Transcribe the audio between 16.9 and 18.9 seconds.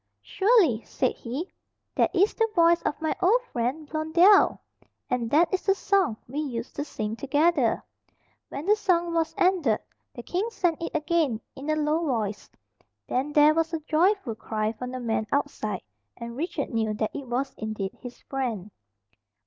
that it was indeed his friend.